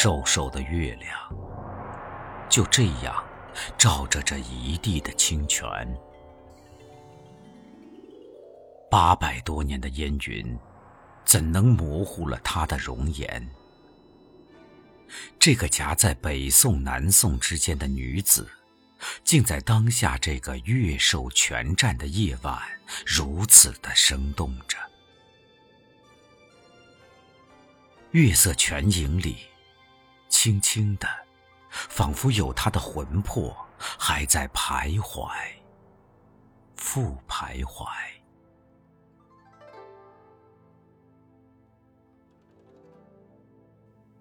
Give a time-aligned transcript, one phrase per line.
[0.00, 1.12] 瘦瘦的月亮，
[2.48, 3.20] 就这样
[3.76, 5.68] 照着这一地的清泉。
[8.88, 10.56] 八百多年的烟云，
[11.24, 13.44] 怎能模糊了她的容颜？
[15.36, 18.48] 这个夹在北宋、南宋之间的女子，
[19.24, 22.56] 竟在当下这个月瘦泉湛的夜晚，
[23.04, 24.78] 如此的生动着。
[28.12, 29.38] 月色泉影里，
[30.28, 31.08] 轻轻的，
[31.70, 35.30] 仿佛有他的魂魄还在徘徊，
[36.76, 37.86] 复徘徊。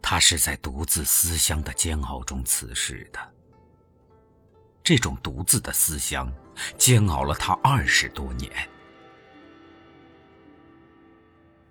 [0.02, 3.20] 他是在独自思乡的煎熬中辞世的。
[4.82, 6.32] 这种独自的思乡，
[6.78, 8.50] 煎熬了他二十多年。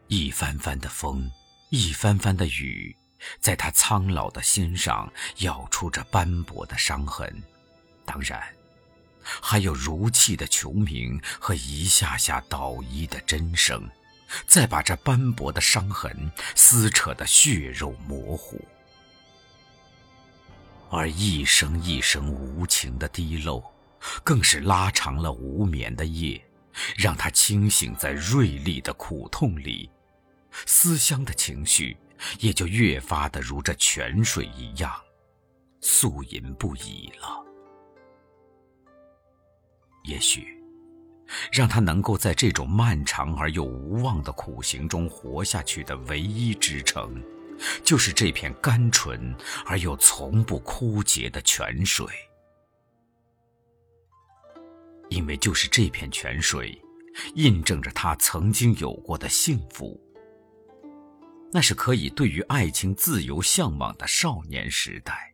[0.09, 1.31] 一番番的风，
[1.71, 2.95] 一番番的雨，
[3.41, 7.43] 在他苍老的心上咬出着斑驳的伤痕。
[8.05, 8.43] 当然，
[9.23, 13.89] 还有如泣的穷鸣和一下下倒衣的真声。
[14.45, 18.61] 再把这斑驳的伤痕撕扯得血肉模糊，
[20.91, 23.63] 而一声一声无情的滴漏，
[24.25, 26.45] 更是拉长了无眠的夜，
[26.97, 29.89] 让他清醒在锐利的苦痛里，
[30.67, 31.97] 思乡的情绪
[32.41, 34.93] 也就越发的如这泉水一样，
[35.81, 37.45] 素饮不已了。
[40.05, 40.55] 也许。
[41.51, 47.21] 让他能够在这种漫长而又无望的苦行中活下去的唯一支撑，
[47.83, 52.07] 就是这片甘醇而又从不枯竭的泉水。
[55.09, 56.81] 因为就是这片泉水，
[57.35, 60.01] 印证着他曾经有过的幸福。
[61.53, 65.33] 那是可以对于爱情自由向往的少年时代，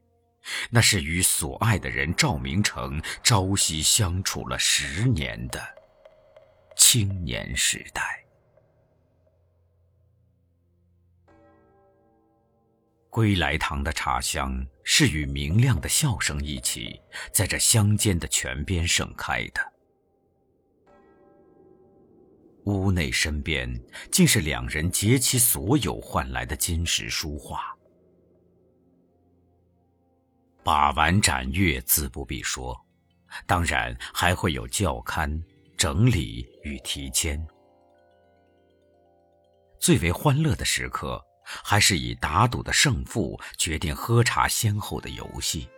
[0.71, 5.61] 那是与所爱的人赵明诚朝夕相处了十年的。
[6.77, 8.25] 青年时代，
[13.11, 17.01] 归来堂的茶香是与明亮的笑声一起，
[17.33, 19.72] 在这乡间的泉边盛开的。
[22.65, 23.69] 屋内身边，
[24.11, 27.77] 竟是两人竭其所有换来的金石书画。
[30.63, 32.79] 把玩展阅自不必说，
[33.47, 35.43] 当然还会有教刊。
[35.75, 37.45] 整理与提签，
[39.81, 45.69] 最为欢乐的时刻，还是以打赌的胜负决定喝茶先后的游戏。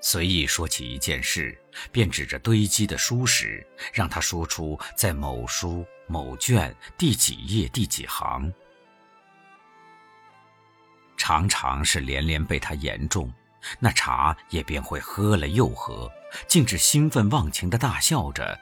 [0.00, 1.56] 随意说起一件事，
[1.92, 8.52] 便指着堆积的书史，让他说出在某书某卷第几页第几行。
[11.16, 13.30] 常常是连连被他言中，
[13.78, 16.10] 那茶也便会喝了又喝。
[16.46, 18.58] 竟只兴奋忘情的大笑着，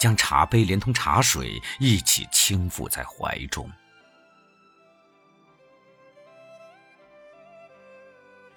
[0.00, 3.70] 将茶杯连同茶水一起倾覆在怀中。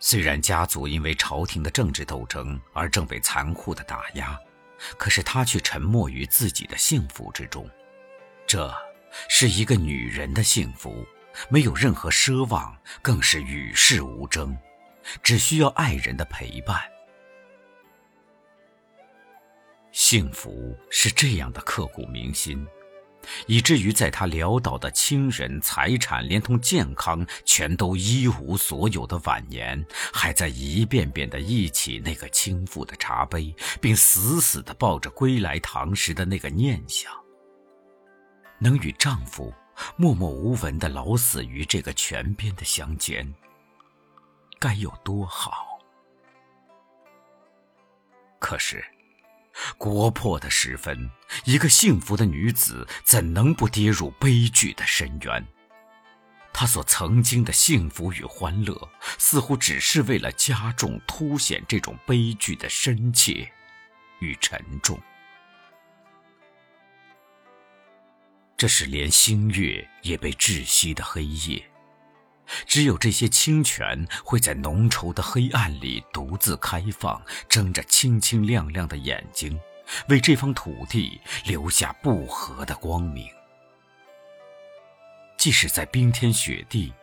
[0.05, 4.37] 虽然家族因为朝廷的政治斗争而正被残酷的打压，
[4.97, 7.65] 可是他却沉默于自己的幸福之中。
[8.45, 8.69] 这
[9.29, 11.07] 是一个女人的幸福，
[11.47, 14.57] 没有任何奢望，更是与世无争，
[15.23, 16.77] 只需要爱人的陪伴。
[19.93, 22.67] 幸福是这样的刻骨铭心，
[23.47, 37.11] 以至于在他潦倒的亲人、财产，连同健康，全都一无所有的晚年，还在一遍遍地忆起那个倾覆的茶杯，并死死地抱着归来堂时的那个念想。
[38.59, 39.53] 能与丈夫
[39.95, 43.33] 默默无闻地老死于这个泉边的乡间，
[44.59, 45.79] 该有多好！
[48.39, 48.83] 可是。
[49.77, 51.09] 国破的时分，
[51.45, 55.47] 一个幸福的女子怎能不跌入悲剧的深渊？
[56.51, 63.51] 她所曾经的幸福与欢乐，似乎只是为了加重、凸显这种悲剧的深切
[64.19, 64.99] 与沉重。
[68.55, 71.72] 这是连星月也被窒息的黑夜。
[72.65, 79.59] 只有这些清泉会在浓稠的黑暗里独自开放，睁着清清亮亮的眼睛，
[80.09, 83.27] 为这方土地留下不和的光明。
[85.37, 86.93] 即使在冰天雪地，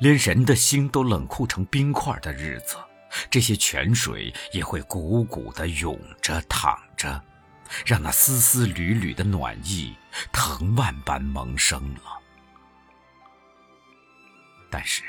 [0.00, 2.76] 连人的心都冷酷成冰块的日子，
[3.30, 7.22] 这些泉水也会汩汩地涌着、淌着，
[7.86, 9.94] 让那丝丝缕缕的暖意
[10.32, 12.23] 藤蔓般萌生了。
[14.76, 15.04] 但是，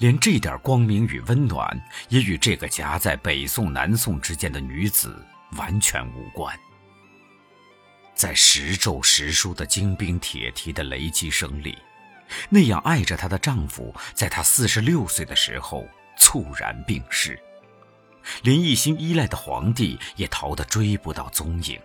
[0.00, 6.54] 连这点光明与温暖，也与这个夹在北宋南宋之间的女子完全无关。
[8.14, 11.78] 在时骤时疏的精兵铁蹄的雷击声里，
[12.50, 17.42] 那样爱着她的丈夫，在她四十六岁的时候猝然病逝，
[18.42, 21.80] 连一心依赖的皇帝也逃得追不到踪影。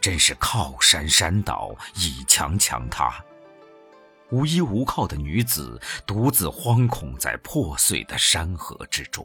[0.00, 3.12] 真是靠山山倒，倚墙墙塌。
[4.34, 9.24] 无依无靠的女子，独自惶恐在破碎的山河之中。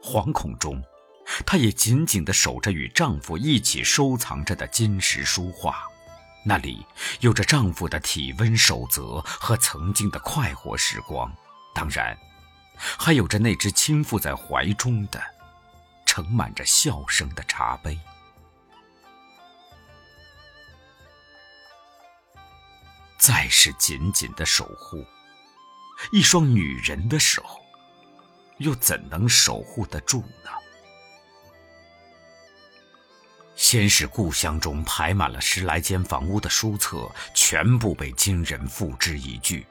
[0.00, 0.80] 惶恐中，
[1.44, 5.82] 她也紧紧地守着与丈夫一起收藏着的金石书画，
[6.44, 6.86] 那里
[7.18, 11.34] 有着丈夫的体温守则和曾经的快活时光，
[11.74, 12.16] 当然，
[12.76, 15.20] 还有着那只倾覆在怀中的。
[16.06, 17.96] 盛满着笑声的茶杯，
[23.30, 25.06] 再是紧紧的守护，
[26.10, 27.44] 一双女人的手，
[28.58, 30.50] 又怎能守护得住呢？
[33.54, 39.64] 先是故乡中排满了十来间房屋的书册，全部被金人付之一炬，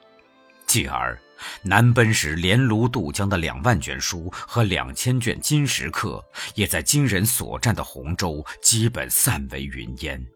[0.66, 1.20] 继而。
[1.60, 6.24] 南奔时连卢渡江的两万卷书和两千卷金石刻，
[6.54, 10.26] 也在金人所占的洪州基本散为云烟。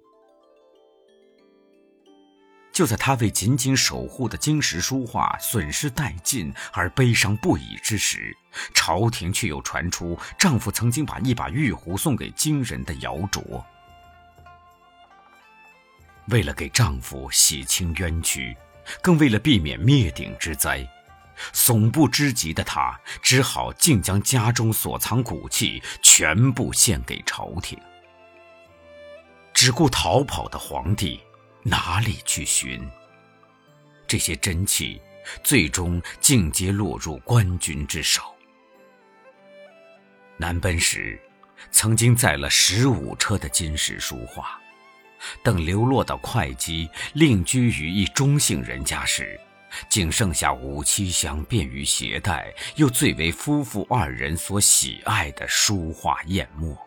[2.75, 8.37] 就在她为紧紧守护的金石书画损失殆尽而悲伤不已之时，
[8.75, 13.65] 朝廷却又传出丈夫曾经把一把玉壶送给金人的谣诼。
[16.29, 18.57] 为了给丈夫洗清冤屈，
[19.01, 20.87] 更为了避免灭顶之灾。
[21.53, 27.79] 悚不知极的他，只好竟将家中所藏古器全部献给朝廷。
[29.53, 31.21] 只顾逃跑的皇帝，
[31.67, 32.87] 哪里去寻？
[34.07, 35.01] 这些真气，
[35.43, 38.21] 最终竟皆落入官军之手。
[40.37, 41.19] 南奔时，
[41.71, 44.61] 曾经载了十五车的金石书画，
[45.43, 49.41] 等流落到会稽，另居于一中姓人家时。
[49.89, 56.79] 仅剩下五七箱便于携带，又最为夫妇二人所喜爱的书画砚墨，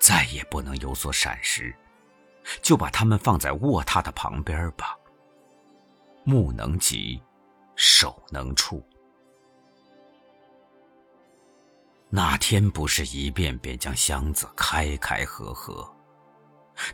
[0.00, 1.72] 再也不能有所闪失，
[2.62, 4.96] 就把它们放在卧榻的旁边吧。
[6.24, 7.22] 目能及，
[7.76, 8.82] 手能触。
[12.08, 15.88] 哪天不是一遍遍将箱子开开合合？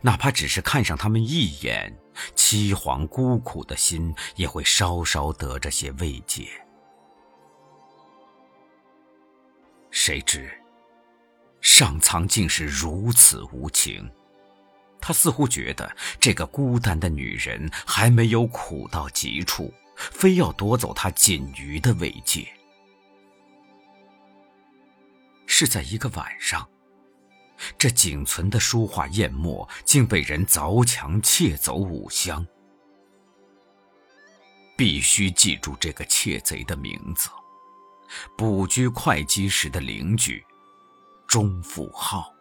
[0.02, 1.96] 哪怕只是看上他们一眼，
[2.34, 6.48] 凄惶孤苦的心也会稍稍得着些慰藉。
[9.90, 10.52] 谁知，
[11.66, 14.08] 上苍竟是如此无情。
[15.00, 22.46] 他似乎觉得这个孤单的女人还没有苦到极处，非要夺走她仅余的慰藉。
[25.44, 26.66] 是在一个晚上。
[27.76, 32.46] 这仅存的书画砚墨竟被人凿墙窃走五箱，
[34.76, 37.28] 必须记住这个窃贼的名字。
[38.36, 40.45] 捕居会稽时的邻居
[41.36, 42.34] 钟府号，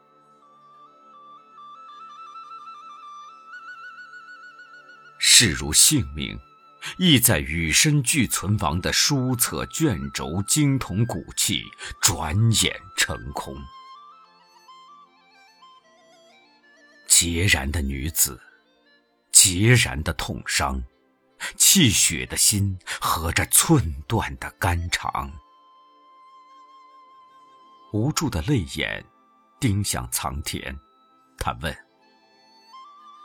[5.19, 6.39] 视如性命，
[6.97, 11.61] 亦在与身俱存亡的书册卷轴、金铜古器，
[12.01, 12.33] 转
[12.63, 13.53] 眼成空。
[17.09, 18.39] 孑然的女子，
[19.33, 20.81] 孑然的痛伤，
[21.57, 25.33] 泣血的心和着寸断的肝肠，
[27.95, 29.01] 无助的泪眼
[29.57, 30.77] 盯向苍天。
[31.37, 31.73] 他问：“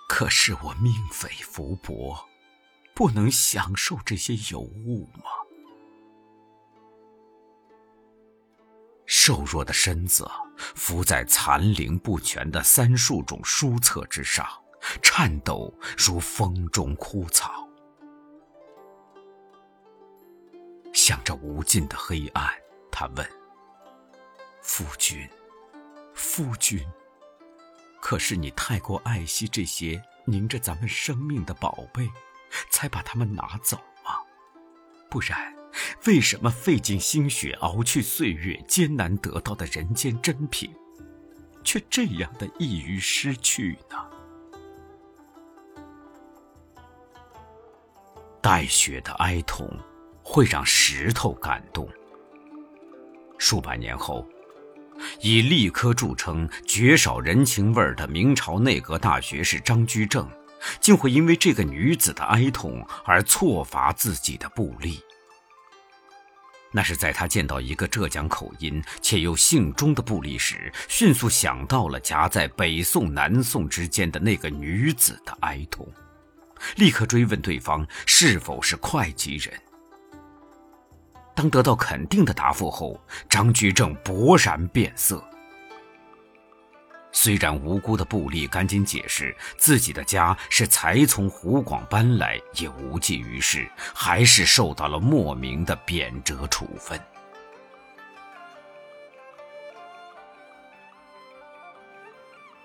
[0.09, 2.17] 可是我命匪福薄，
[2.95, 5.25] 不能享受这些尤物吗？”
[9.07, 14.47] 瘦弱的身子伏在残灵不全的三数种书册之上，
[15.03, 17.69] 颤抖如风中枯草。
[20.93, 22.49] 向着无尽的黑暗，
[22.93, 23.29] 他问
[24.63, 25.29] ：“夫君，
[26.15, 26.87] 夫君，
[28.01, 32.09] 可是你太过爱惜这些凝着咱们生命的宝贝，
[32.71, 34.21] 才把它们拿走吗？
[35.09, 35.55] 不然？”
[36.07, 40.75] 为什么费尽心血熬去岁月艰难得到的人间珍品，
[41.63, 44.11] 却这样的易于失去呢？
[48.41, 49.71] 带血的哀痛
[50.25, 51.89] 会让石头感动。
[53.39, 54.27] 数百年后，
[55.21, 60.29] 以立科著称、绝少人情味儿的明朝内阁大学士张居正，
[60.81, 64.99] 竟会因为这个女子的哀痛而错罚自己的部吏。
[66.73, 75.93] 那是在他见到一个浙江口音且又姓钟的部吏时，迅速想到了夹在北宋、南宋之间的那个女子的哀痛，
[76.77, 79.53] 立刻追问对方是否是会稽人。
[81.41, 85.25] 当得到肯定的答复后，张居正勃然变色。
[87.13, 97.01] 虽然无辜的布利赶紧解释自己的家是才从湖广搬来，也无济于事，还是受到了莫名的贬谪处分。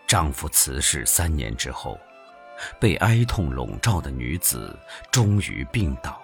[0.06, 1.98] 丈夫辞世三年之后，
[2.78, 4.78] 被哀痛笼罩的女子
[5.10, 6.22] 终于病倒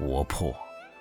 [0.00, 0.54] 国破，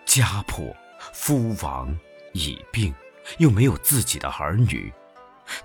[0.05, 0.75] 家破，
[1.13, 1.97] 夫亡，
[2.33, 2.93] 已病。
[3.37, 4.91] 又没有自己的儿女，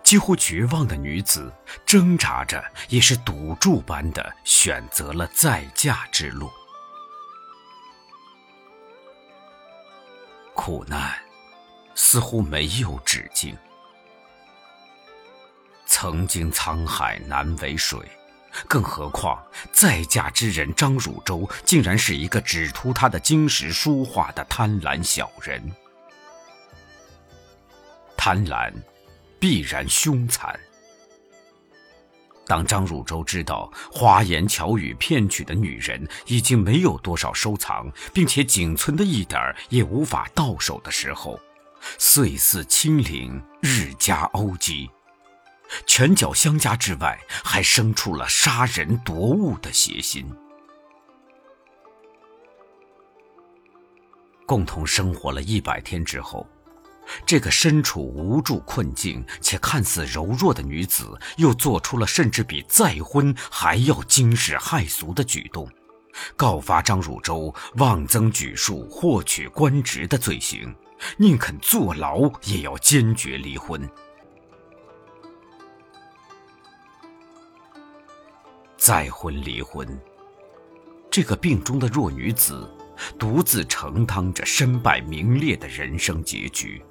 [0.03, 1.51] 几乎绝望的女子
[1.87, 6.51] 挣扎着，也是赌注般的选择了再嫁之路。
[10.53, 11.15] 苦难
[11.95, 13.57] 似乎没有止境。
[15.87, 17.99] 曾经沧海难为水，
[18.69, 19.43] 更何况
[19.73, 25.63] 再嫁之人张汝舟，竟然是一个只图他的金石书画的贪婪小人。
[28.17, 28.73] 贪婪，
[29.39, 30.59] 必然凶残。
[32.47, 41.41] 当张汝舟知道花言巧语骗取的女人已经没有多少收藏，并且仅存的一点儿也无法到手的时候，
[41.99, 44.91] 岁似清零，日加欧击，
[45.87, 50.27] 拳脚相加之外，还生出了杀人夺物的邪心。
[54.47, 56.47] 共同生活了一百天之后。
[57.27, 65.69] 这个身处无助困境且看似柔弱的女子，又做出了甚至比再婚还要惊世骇俗的举动，
[66.35, 70.75] 告发张汝舟妄增举数获取官职的罪行，
[71.19, 73.87] 宁肯坐牢也要坚决离婚。
[78.85, 79.99] 再婚离婚，
[81.11, 82.71] 这个病中的弱女子，
[83.19, 86.83] 独自承担着身败名裂的人生结局。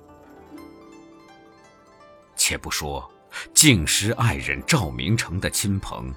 [2.36, 3.08] 且不说
[3.54, 6.12] 敬失爱人赵明诚的亲朋，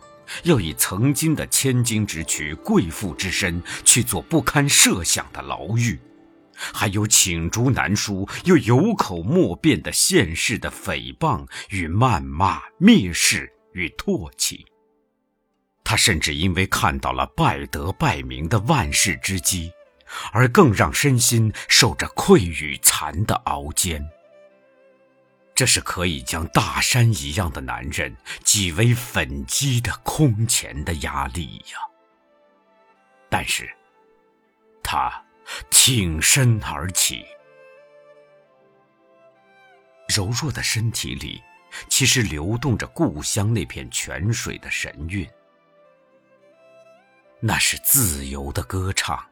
[0.44, 6.00] 要以曾经的千金之躯、贵妇之身去做不堪设想的牢狱，
[6.54, 14.64] 还有罄竹难书又有口莫辩的现世的诽谤与谩骂、蔑视与唾弃。
[15.88, 19.72] 他甚至因为看到了败德败名的万世之机，
[20.32, 24.04] 而更让身心受着愧与残的熬煎。
[25.54, 31.78] 这是可以将大山一样的男人挤为粉鸡的空前的压力呀！
[33.30, 33.72] 但是，
[34.82, 35.24] 他
[35.70, 37.24] 挺身而起，
[40.08, 41.40] 柔弱的身体里，
[41.88, 45.24] 其实流动着故乡那片泉水的神韵。
[47.40, 49.26] 那是自由的歌唱，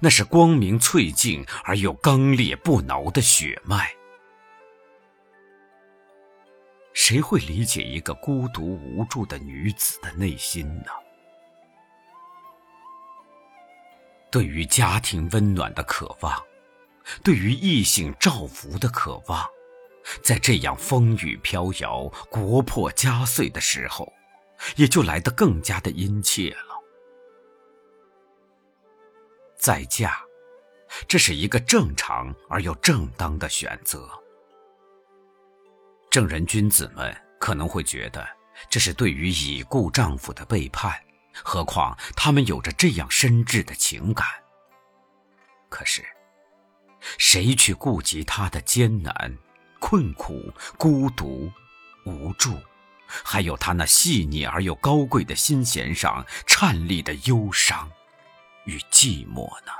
[0.00, 3.90] 那是光明翠净而又刚烈不挠的血脉。
[6.92, 10.90] 谁会理解一个孤独无助的女子的内心呢？
[14.30, 16.42] 对于家庭温暖的渴望，
[17.22, 19.46] 对于异性照拂的渴望，
[20.22, 24.12] 在这样风雨飘摇、国破家碎的时候，
[24.76, 26.75] 也就来得更加的殷切了。
[29.58, 30.16] 再嫁，
[31.08, 34.08] 这是一个正常而又正当的选择。
[36.10, 38.26] 正人君子们可能会觉得
[38.70, 40.94] 这是对于已故丈夫的背叛，
[41.42, 44.26] 何况他们有着这样深挚的情感。
[45.68, 46.04] 可是，
[47.18, 49.36] 谁去顾及他的艰难、
[49.80, 51.50] 困苦、孤独、
[52.04, 52.56] 无助，
[53.06, 57.90] 还有他那细腻而又高贵的心弦上颤栗的忧伤
[58.66, 59.72] 与寂寞呢？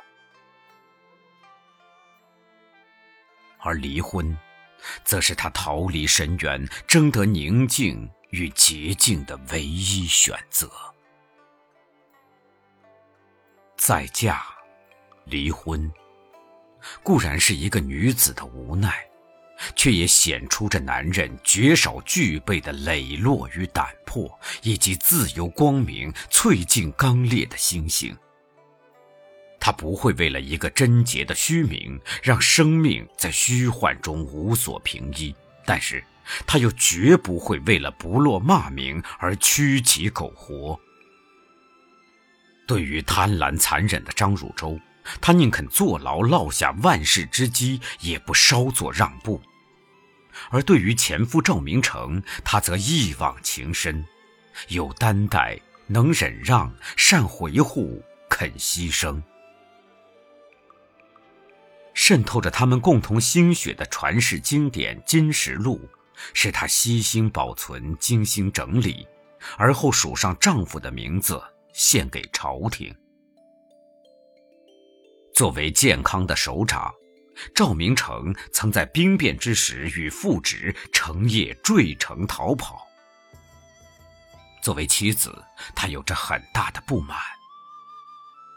[3.61, 4.37] 而离婚。
[5.03, 10.71] 则是他逃离深渊、争得宁静与洁净的唯一选择。
[13.77, 14.45] 再嫁、
[15.25, 15.91] 离婚，
[17.03, 19.05] 固然是一个女子的无奈，
[19.75, 28.17] 却也显出这男人绝少具备的磊落与胆魄，以及自由、光明、翠净、刚烈的心性。
[29.67, 35.35] 他不会为了一个贞洁的虚名，让生命在虚幻中无所凭依；
[35.67, 36.05] 但是，
[36.47, 40.79] 他又绝不会为了不落骂名而屈己苟活。
[42.65, 44.79] 对于贪婪残忍的张汝舟，
[45.21, 49.41] 他宁肯坐牢落下万世之基，也不稍作让步；
[50.51, 54.07] 而对于前夫赵明诚，他则一往情深，
[54.69, 59.21] 有担待，能忍让，善回护，肯牺牲。
[61.97, 65.81] 渗透着他们共同心血的传世经典《金石录》，
[66.35, 69.09] 是他悉心保存、精心整理，
[69.57, 72.95] 而后署上丈夫的名字，献给朝廷。
[75.35, 76.93] 作为健康的首长，
[77.55, 82.87] 赵明诚曾在兵变之时与父执成夜坠城逃跑。
[84.63, 85.43] 作为妻子，
[85.75, 87.17] 他有着很大的不满。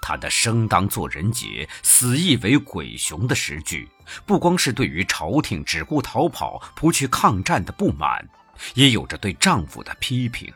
[0.01, 3.89] 他的“生当作人杰，死亦为鬼雄”的诗句，
[4.25, 8.27] 不光是对于朝廷只顾逃跑不去抗战的不满，
[8.74, 10.51] 也有着对丈夫的批评。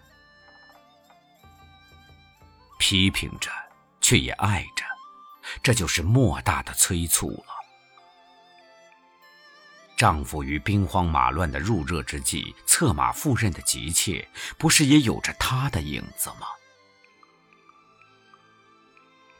[2.79, 3.49] 批评着，
[4.01, 4.83] 却也爱着，
[5.61, 7.53] 这就是莫大的催促了。
[9.95, 16.47] 丈夫于兵荒马乱的入热之际策马赴任的急切，不是也有着他的影子吗？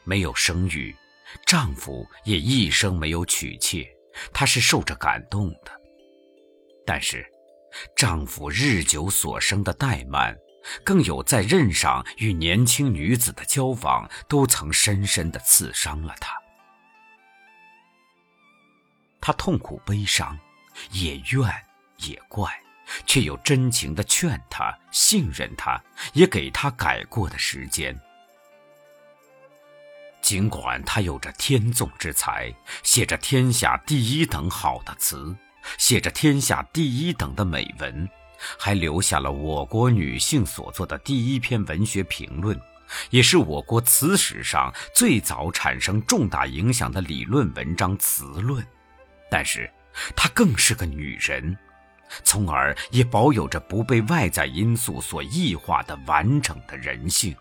[0.04, 0.94] 没有生育，
[1.46, 3.86] 丈夫也一生没有娶妾，
[4.32, 5.72] 她是受着感动的。
[6.86, 7.26] 但是，
[7.96, 10.36] 丈夫日久所生的怠慢，
[10.84, 16.34] 更有在任上与年轻女子的交往，都曾深深的刺伤了她。
[19.20, 20.38] 她痛苦悲伤，
[20.90, 21.50] 也怨
[21.96, 22.50] 也怪，
[23.06, 25.82] 却又真情的劝他、信任他，
[26.12, 27.98] 也给他改过的时间。
[30.24, 32.50] 尽管他有着天纵之才，
[32.82, 35.36] 写着天下第一等好的词，
[35.76, 38.08] 写着天下第一等的美文，
[38.58, 42.58] 还留下了我国女性所作的第一篇文学评论，
[43.10, 48.64] 也是我国词史上最早产生重大影响的理论文章《词论》。
[49.30, 49.70] 但是，
[50.16, 51.54] 她更是个女人，
[52.22, 57.36] 从而也保有着不被外在因素所异化的完整的人性。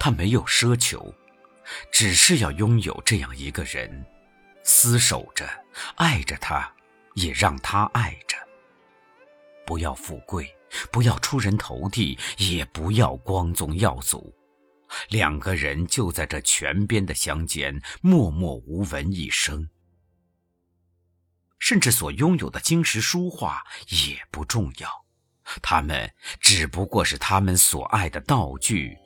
[0.00, 1.14] 他没有奢求，
[1.92, 4.06] 只是要拥有这样一个人，
[4.64, 5.46] 厮守着，
[5.96, 6.72] 爱着他，
[7.16, 8.36] 也让他爱着。
[9.66, 10.56] 不要富贵，
[10.90, 14.34] 不要出人头地，也不要光宗耀祖，
[15.10, 19.68] 两个人就在这泉边的乡间默默无闻一生。
[21.58, 23.62] 甚至所拥有的金石书画
[24.08, 24.88] 也不重要，
[25.60, 26.10] 他们
[26.40, 28.96] 只不过是他们所爱的道具。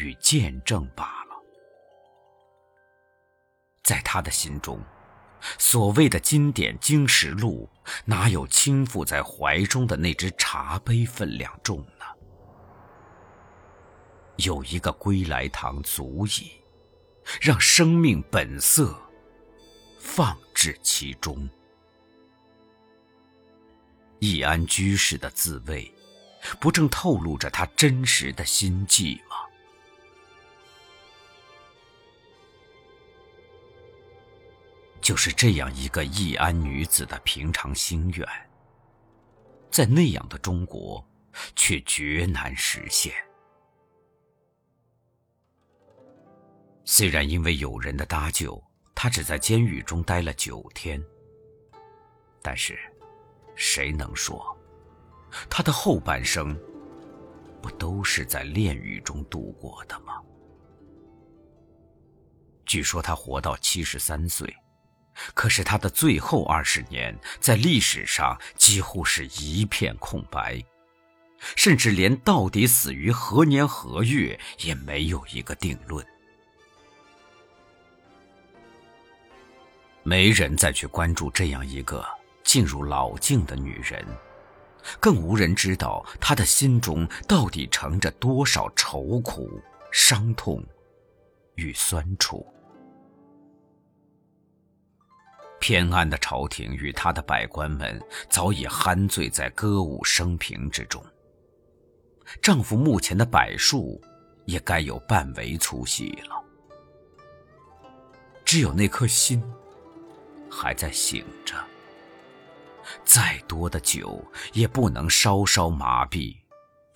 [0.00, 1.36] 与见证罢了。
[3.82, 4.80] 在他的心中，
[5.58, 7.68] 所谓的经典《经石录》，
[8.04, 12.04] 哪有倾覆在怀中的那只茶杯分量重呢？
[14.36, 16.52] 有一个归来堂足矣，
[17.40, 18.98] 让生命本色
[19.98, 21.48] 放置其中。
[24.18, 25.92] 易安居士的自慰，
[26.60, 29.29] 不正透露着他真实的心迹吗？
[35.10, 38.24] 就是这样一个易安女子的平常心愿，
[39.68, 41.04] 在那样的中国，
[41.56, 43.12] 却绝难实现。
[46.84, 48.62] 虽然因为有人的搭救，
[48.94, 51.02] 她只在监狱中待了九天，
[52.40, 52.78] 但是，
[53.56, 54.56] 谁能说，
[55.50, 56.56] 她的后半生，
[57.60, 60.22] 不都是在炼狱中度过的吗？
[62.64, 64.56] 据说她活到七十三岁。
[65.34, 70.62] 可是他的最后二十年，在历史上几乎是一片空白，
[71.56, 76.04] 甚至连到底死于何年何月也没有一个定论。
[80.02, 82.02] 没人再去关注这样一个
[82.42, 84.02] 进入老境的女人，
[84.98, 90.64] 更无人知道她的心中到底盛着多少愁苦、伤痛
[91.56, 92.46] 与酸楚。
[95.60, 101.04] 偏安的朝廷与他的百官们早已酣醉在歌舞升平之中。
[102.42, 104.00] 丈夫墓前的柏树，
[104.46, 106.42] 也该有半围粗细了。
[108.44, 109.42] 只有那颗心，
[110.50, 111.54] 还在醒着。
[113.04, 116.34] 再多的酒，也不能稍稍麻痹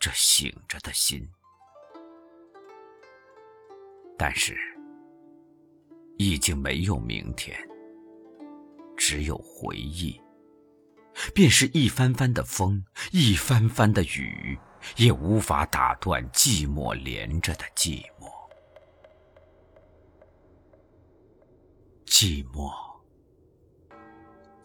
[0.01, 1.29] 这醒着的心。
[4.17, 4.57] 但是，
[6.17, 7.57] 已经没有明天，
[8.97, 10.21] 只有回忆。
[11.33, 14.59] 便是一番番的风，一番番的雨，
[14.97, 18.29] 也无法打断寂寞连着的寂寞。
[22.05, 22.73] 寂寞，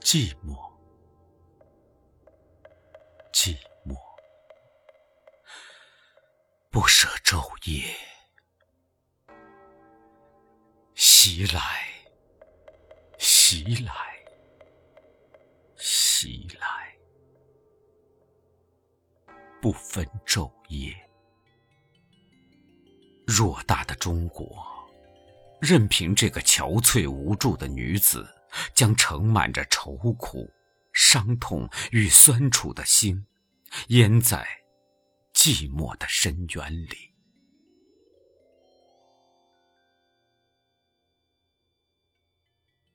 [0.01, 0.57] 寂寞，
[3.31, 3.95] 寂寞，
[6.71, 7.85] 不舍昼夜，
[10.95, 11.61] 袭来，
[13.17, 14.08] 袭来。
[19.61, 20.95] 不分昼夜。
[23.27, 24.65] 偌大的中国，
[25.61, 28.27] 任凭这个憔悴无助的女子，
[28.73, 30.49] 将盛满着愁苦、
[30.93, 33.25] 伤痛与酸楚的心，
[33.89, 34.47] 淹在
[35.33, 37.09] 寂寞的深渊里。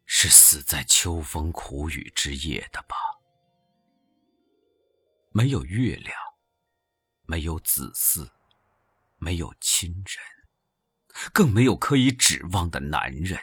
[0.07, 2.96] 是死在秋风苦雨之夜的吧？
[5.33, 6.16] 没有月亮，
[7.27, 8.29] 没有子嗣，
[9.19, 13.39] 没有亲人，更没有可以指望的男人。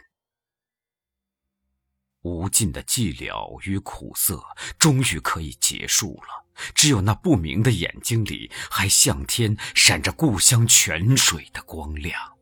[2.22, 4.44] 无尽的寂寥与苦涩，
[4.78, 6.46] 终于可以结束了。
[6.76, 12.38] 只有那不明的眼睛里，还向天闪着故乡泉水的光亮。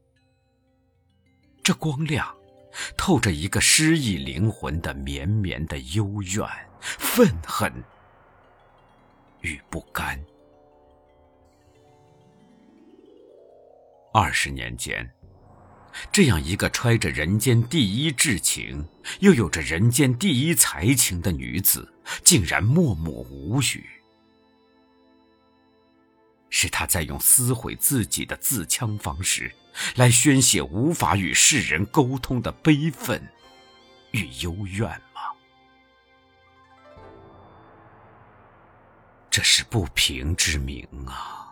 [1.64, 2.36] 这光亮。
[2.96, 6.48] 透着一个失意灵魂的绵绵的幽怨、
[6.80, 7.84] 愤恨
[9.42, 10.24] 与不甘。
[14.12, 15.10] 二十年间，
[16.12, 18.88] 这样一个揣着人间第一至情，
[19.20, 21.94] 又有着人间第一才情的女子，
[22.24, 23.88] 竟然默默无语。
[26.50, 29.52] 是她在用撕毁自己的自戕方式。
[29.96, 33.22] 来宣泄无法与世人沟通的悲愤
[34.12, 35.22] 与幽怨吗？
[39.30, 41.49] 这是不平之名啊！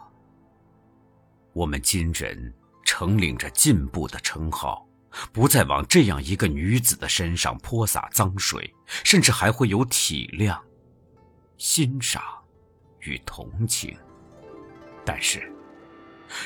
[1.58, 2.54] 我们今人
[2.86, 4.88] 承领着进步的称号，
[5.34, 8.72] 不再往这样一个女子的身上泼洒脏水，
[9.04, 10.56] 甚至还会有体谅、
[11.58, 12.22] 欣赏
[13.00, 13.98] 与同情，
[15.04, 15.52] 但是。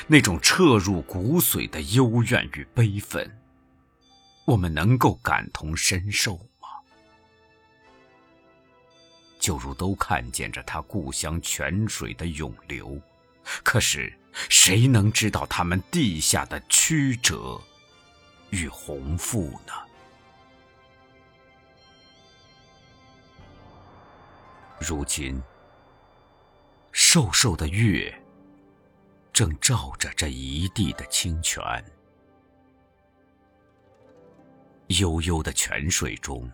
[0.06, 3.30] 那种彻入骨髓的幽怨与悲愤，
[4.46, 6.68] 我们能够感同身受吗？
[9.38, 12.98] 就如都看见着他故乡泉水的涌流，
[13.62, 14.10] 可是
[14.48, 17.60] 谁能知道他们地下的曲折
[18.50, 19.72] 与宏富呢？
[24.80, 25.40] 如今，
[26.92, 28.18] 瘦瘦的月。
[29.32, 31.62] 正照着这一地的清泉，
[34.88, 36.52] 悠悠的泉水中，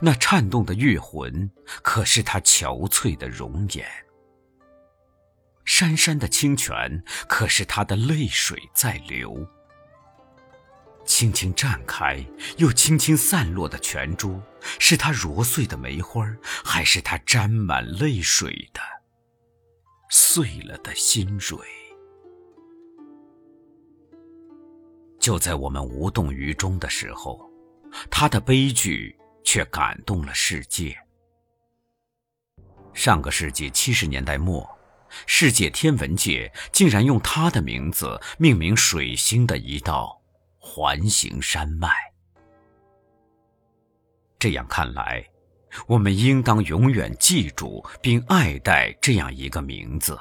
[0.00, 1.50] 那颤动的月魂，
[1.82, 3.84] 可是他憔悴的容颜；
[5.66, 9.46] 潺潺的清泉，可是他的泪水在流。
[11.04, 12.24] 轻轻绽开
[12.56, 14.40] 又轻轻散落的泉珠，
[14.78, 16.26] 是他揉碎的梅花，
[16.64, 18.80] 还是他沾满泪水的
[20.10, 21.58] 碎了的心蕊？
[25.20, 27.50] 就在我们无动于衷的时候，
[28.10, 30.96] 他的悲剧却感动了世界。
[32.92, 34.68] 上个世纪七十年代末，
[35.24, 40.20] 世界天文界竟然用他的名字命名水星的一道
[40.58, 41.88] 环形山脉。
[44.38, 45.24] 这样看来，
[45.86, 50.18] 我们应当永远记住并爱戴这样一个名字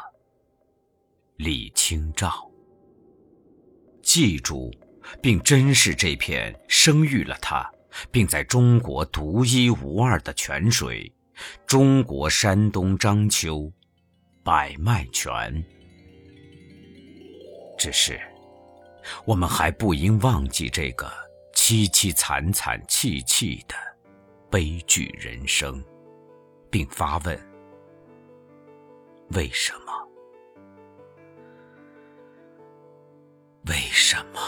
[1.38, 2.50] ——李清照。
[4.02, 4.72] 记住。
[5.22, 7.72] 并珍视这片生育了他，
[8.10, 11.14] 并在中国独一无二的泉水——
[11.68, 13.72] 中国山东章丘
[14.46, 15.52] 百脉泉。
[17.80, 18.22] 只是，
[19.26, 21.12] 我们还不应忘记这个
[21.56, 23.74] 凄凄惨惨戚戚的
[24.52, 25.84] 悲剧人生，
[26.70, 27.36] 并发问：
[29.32, 29.92] 为什么？
[33.66, 34.40] 为什么？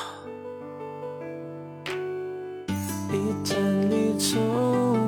[3.12, 4.40] 一盏离愁，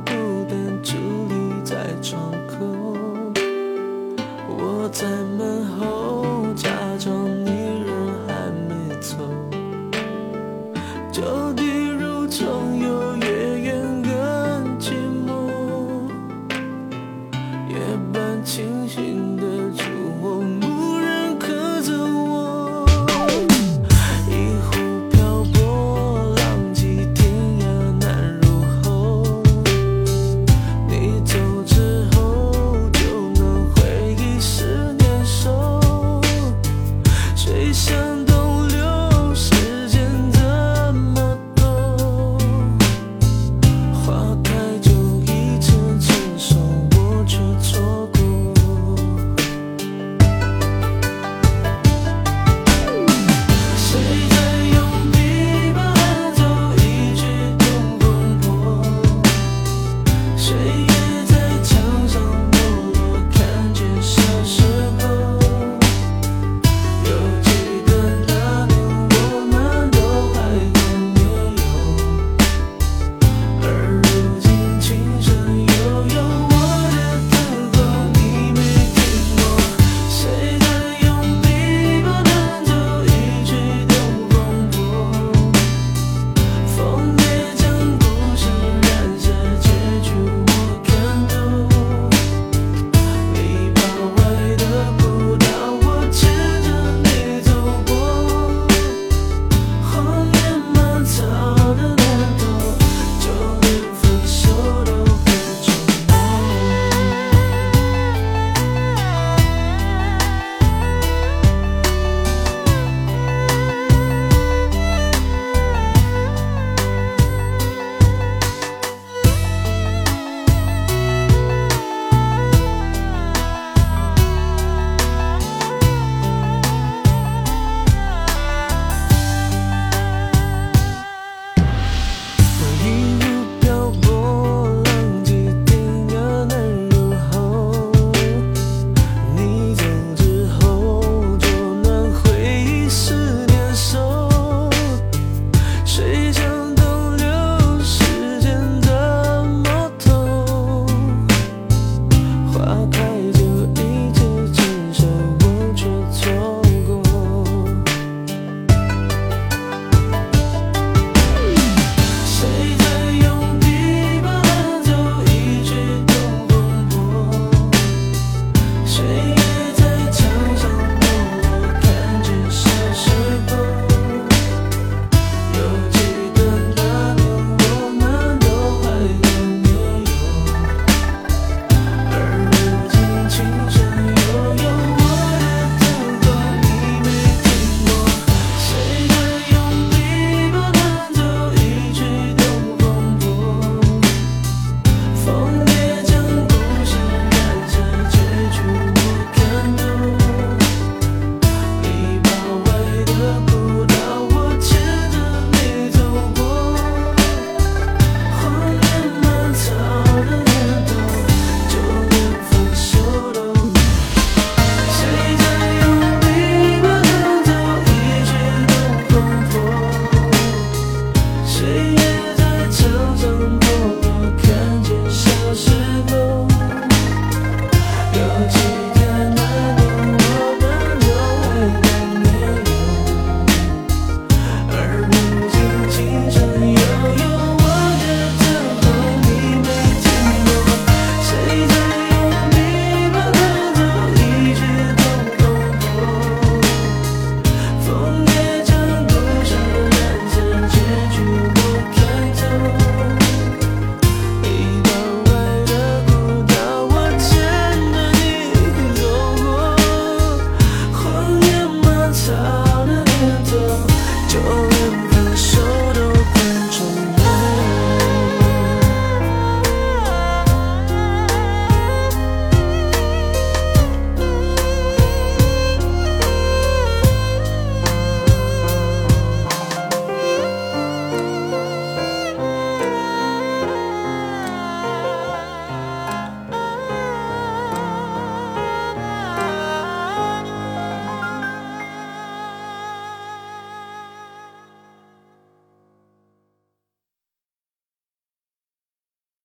[0.04, 0.95] 孤单伫
[1.28, 2.38] 立在窗。
[5.00, 5.79] 在门后，